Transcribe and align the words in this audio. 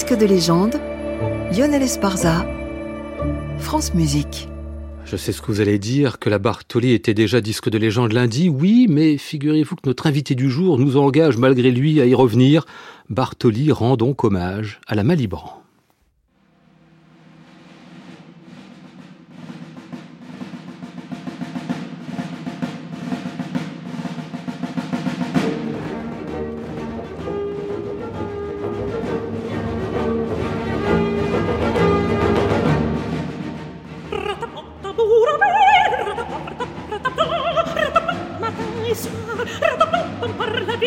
Disque 0.00 0.16
de 0.16 0.24
légende, 0.24 0.80
Lionel 1.54 1.82
Esparza, 1.82 2.46
France 3.58 3.92
Musique. 3.92 4.48
Je 5.04 5.14
sais 5.14 5.30
ce 5.30 5.42
que 5.42 5.48
vous 5.48 5.60
allez 5.60 5.78
dire, 5.78 6.18
que 6.18 6.30
la 6.30 6.38
Bartoli 6.38 6.92
était 6.92 7.12
déjà 7.12 7.42
disque 7.42 7.68
de 7.68 7.76
légende 7.76 8.14
lundi, 8.14 8.48
oui, 8.48 8.86
mais 8.88 9.18
figurez-vous 9.18 9.76
que 9.76 9.82
notre 9.84 10.06
invité 10.06 10.34
du 10.34 10.48
jour 10.48 10.78
nous 10.78 10.96
engage 10.96 11.36
malgré 11.36 11.70
lui 11.70 12.00
à 12.00 12.06
y 12.06 12.14
revenir. 12.14 12.64
Bartoli 13.10 13.72
rend 13.72 13.98
donc 13.98 14.24
hommage 14.24 14.80
à 14.86 14.94
la 14.94 15.04
Malibran. 15.04 15.62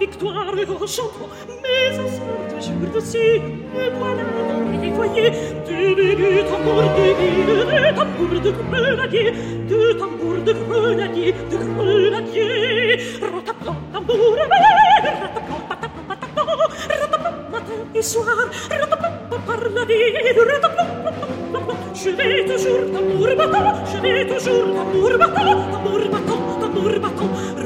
victoire 0.00 0.48
en 0.48 0.86
chantant. 0.86 1.28
Mais 1.62 1.98
un 1.98 2.08
soir 2.16 2.60
jour 2.66 2.94
de 2.94 3.00
si, 3.00 3.18
me 3.72 3.84
voilà 3.98 4.24
dans 4.48 4.80
les 4.82 4.92
foyers. 4.96 5.32
Devenu 5.66 6.42
tambour 6.50 6.82
de 6.96 7.06
guide, 7.18 7.52
tambour 7.98 8.32
de 8.46 8.50
grenadier, 8.50 9.30
de 9.70 9.80
tambour 10.00 10.38
de 10.46 10.52
grenadier, 10.52 11.34
de 11.50 11.56
grenadier. 11.56 12.96
Rataplan, 13.20 13.76
tambour, 13.92 14.36
rataplan, 15.00 16.00
pataplan, 16.08 16.46
pataplan, 16.88 17.34
matin 17.52 17.80
et 17.94 18.02
soir, 18.02 18.38
rataplan, 18.80 19.12
par 19.46 19.62
la 19.76 19.84
vie, 19.84 20.12
rataplan, 20.50 20.88
je 21.94 22.10
vais 22.10 22.44
toujours 22.50 22.84
tambour 22.94 23.30
battant, 23.36 23.74
je 23.92 23.98
vais 24.02 24.26
toujours 24.32 24.66
tambour 24.76 25.12
battant, 25.18 25.58
tambour 25.72 26.02
battant, 26.14 26.42
tambour 26.60 26.94
battant, 27.04 27.59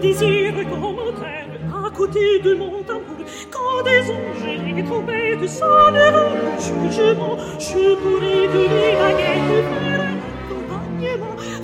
désire 0.00 0.54
qu'on 0.68 1.86
à 1.86 1.90
côté 1.90 2.38
de 2.40 2.54
mon 2.54 2.82
Quand 3.50 3.82
des 3.84 4.10
anges 4.10 4.78
et 4.78 4.84
trompettes 4.84 5.48
sonneront 5.48 6.34
le 6.34 6.90
jugement 6.90 7.36
Je 7.58 7.94
pourrai 8.00 8.48
donner 8.48 8.90
ma 9.00 9.10
guette, 9.12 9.64
faire 11.00 11.20
un 11.22 11.55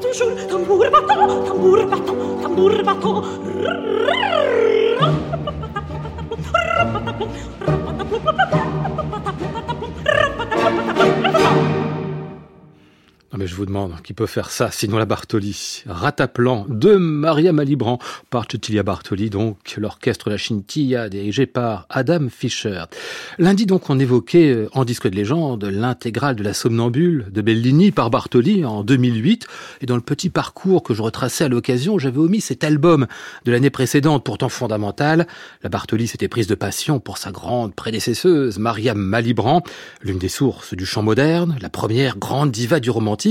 toujours 0.00 0.34
tambour 0.48 0.78
battant, 0.90 1.44
tambour 1.44 1.86
battant, 1.86 2.42
tambour 2.42 2.82
battant. 2.84 3.37
Mais 13.38 13.46
je 13.46 13.54
vous 13.54 13.66
demande 13.66 13.92
qui 14.02 14.14
peut 14.14 14.26
faire 14.26 14.50
ça, 14.50 14.70
sinon 14.72 14.98
la 14.98 15.04
Bartoli. 15.04 15.84
Rataplan 15.86 16.66
de 16.68 16.96
Maria 16.96 17.52
Malibran 17.52 18.00
par 18.30 18.46
Cecilia 18.50 18.82
Bartoli, 18.82 19.30
donc 19.30 19.76
l'orchestre 19.76 20.28
La 20.28 20.36
Chinchilla 20.36 21.08
dirigé 21.08 21.46
par 21.46 21.86
Adam 21.88 22.28
Fischer. 22.30 22.84
Lundi 23.38 23.64
donc 23.64 23.90
on 23.90 23.98
évoquait 24.00 24.50
euh, 24.50 24.68
en 24.72 24.84
disque 24.84 25.08
de 25.08 25.14
légende 25.14 25.64
l'intégrale 25.64 26.34
de 26.34 26.42
la 26.42 26.52
Somnambule 26.52 27.26
de 27.30 27.40
Bellini 27.40 27.92
par 27.92 28.10
Bartoli 28.10 28.64
en 28.64 28.82
2008 28.82 29.46
et 29.82 29.86
dans 29.86 29.94
le 29.94 30.02
petit 30.02 30.30
parcours 30.30 30.82
que 30.82 30.92
je 30.92 31.02
retraçais 31.02 31.44
à 31.44 31.48
l'occasion, 31.48 31.96
j'avais 31.96 32.18
omis 32.18 32.40
cet 32.40 32.64
album 32.64 33.06
de 33.44 33.52
l'année 33.52 33.70
précédente 33.70 34.24
pourtant 34.24 34.48
fondamental. 34.48 35.28
La 35.62 35.68
Bartoli 35.68 36.08
s'était 36.08 36.28
prise 36.28 36.48
de 36.48 36.56
passion 36.56 36.98
pour 36.98 37.18
sa 37.18 37.30
grande 37.30 37.72
prédécesseuse 37.76 38.58
Maria 38.58 38.94
Malibran, 38.94 39.62
l'une 40.02 40.18
des 40.18 40.28
sources 40.28 40.74
du 40.74 40.84
chant 40.84 41.02
moderne, 41.02 41.56
la 41.60 41.68
première 41.68 42.18
grande 42.18 42.50
diva 42.50 42.80
du 42.80 42.90
romantisme 42.90 43.27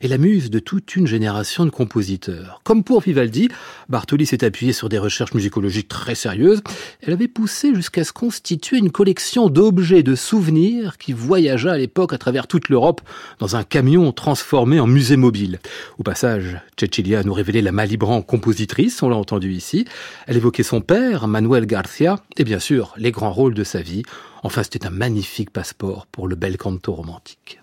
et 0.00 0.08
la 0.08 0.18
muse 0.18 0.50
de 0.50 0.58
toute 0.58 0.96
une 0.96 1.06
génération 1.06 1.64
de 1.64 1.70
compositeurs. 1.70 2.60
Comme 2.64 2.84
pour 2.84 3.00
Vivaldi, 3.00 3.48
Bartoli 3.88 4.26
s'est 4.26 4.44
appuyé 4.44 4.72
sur 4.72 4.88
des 4.88 4.98
recherches 4.98 5.34
musicologiques 5.34 5.88
très 5.88 6.14
sérieuses. 6.14 6.62
Elle 7.02 7.12
avait 7.12 7.28
poussé 7.28 7.74
jusqu'à 7.74 8.04
se 8.04 8.12
constituer 8.12 8.78
une 8.78 8.90
collection 8.90 9.48
d'objets, 9.48 10.02
de 10.02 10.14
souvenirs 10.14 10.96
qui 10.98 11.12
voyagea 11.12 11.72
à 11.72 11.78
l'époque 11.78 12.12
à 12.12 12.18
travers 12.18 12.46
toute 12.46 12.68
l'Europe 12.68 13.00
dans 13.38 13.56
un 13.56 13.64
camion 13.64 14.12
transformé 14.12 14.80
en 14.80 14.86
musée 14.86 15.16
mobile. 15.16 15.58
Au 15.98 16.02
passage, 16.02 16.58
Cecilia 16.78 17.22
nous 17.22 17.34
révélait 17.34 17.62
la 17.62 17.72
Malibran 17.72 18.22
compositrice, 18.22 19.02
on 19.02 19.08
l'a 19.08 19.16
entendu 19.16 19.52
ici. 19.52 19.84
Elle 20.26 20.36
évoquait 20.36 20.62
son 20.62 20.80
père, 20.80 21.28
Manuel 21.28 21.66
Garcia, 21.66 22.20
et 22.36 22.44
bien 22.44 22.58
sûr 22.58 22.94
les 22.96 23.10
grands 23.10 23.32
rôles 23.32 23.54
de 23.54 23.64
sa 23.64 23.82
vie. 23.82 24.02
Enfin, 24.42 24.62
c'était 24.62 24.86
un 24.86 24.90
magnifique 24.90 25.50
passeport 25.50 26.06
pour 26.06 26.28
le 26.28 26.36
bel 26.36 26.58
canto 26.58 26.92
romantique. 26.92 27.60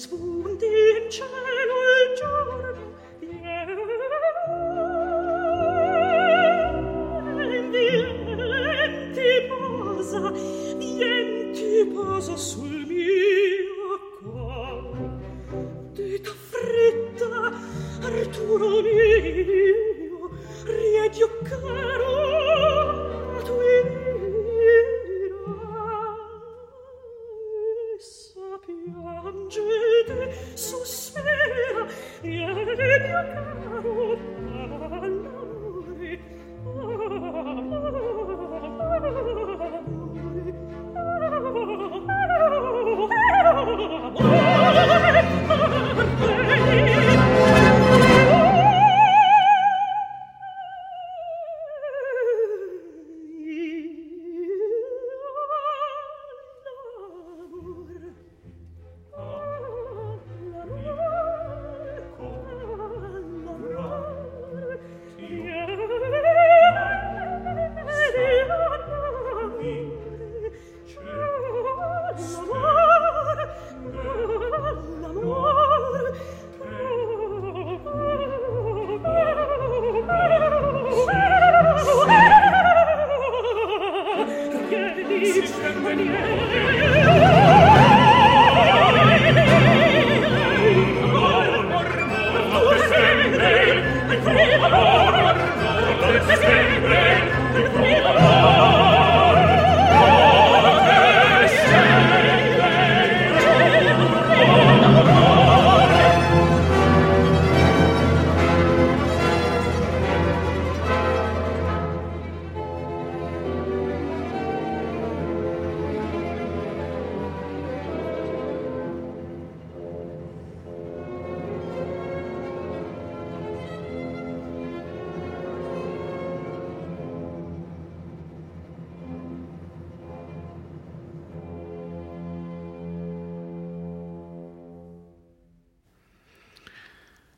es 0.00 0.10
un 0.12 0.58
cielo 1.10 1.28
e 1.28 2.16
giorno 2.16 2.89
la 43.88 44.40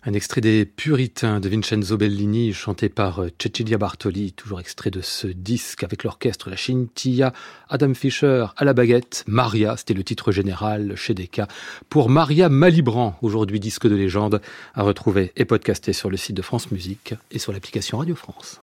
Un 0.04 0.14
extrait 0.14 0.40
des 0.40 0.64
Puritains 0.64 1.38
de 1.38 1.48
Vincenzo 1.48 1.96
Bellini, 1.96 2.52
chanté 2.52 2.88
par 2.88 3.20
euh, 3.20 3.28
Cecilia 3.40 3.78
Bartoli, 3.78 4.32
toujours 4.32 4.58
extrait 4.58 4.90
de 4.90 5.00
ce 5.00 5.28
disque 5.28 5.84
avec 5.84 6.02
l'orchestre 6.02 6.50
La 6.50 6.56
Scintilla, 6.56 7.32
Adam 7.68 7.94
Fischer 7.94 8.46
à 8.56 8.64
la 8.64 8.72
baguette, 8.72 9.22
Maria, 9.28 9.76
c'était 9.76 9.94
le 9.94 10.02
titre 10.02 10.32
général 10.32 10.96
chez 10.96 11.14
Decca, 11.14 11.46
pour 11.88 12.08
Maria 12.08 12.48
Malibran, 12.48 13.16
aujourd'hui 13.22 13.60
disque 13.60 13.86
de 13.86 13.94
légende, 13.94 14.42
à 14.74 14.82
retrouver 14.82 15.30
et 15.36 15.44
podcasté 15.44 15.92
sur 15.92 16.10
le 16.10 16.16
site 16.16 16.36
de 16.36 16.42
France 16.42 16.72
Musique 16.72 17.14
et 17.30 17.38
sur 17.38 17.52
l'application 17.52 17.98
Radio 17.98 18.16
France. 18.16 18.50